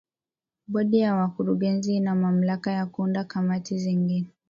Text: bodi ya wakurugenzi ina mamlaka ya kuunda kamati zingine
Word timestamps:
bodi 0.67 0.97
ya 0.99 1.15
wakurugenzi 1.15 1.95
ina 1.95 2.15
mamlaka 2.15 2.71
ya 2.71 2.85
kuunda 2.85 3.23
kamati 3.23 3.77
zingine 3.79 4.27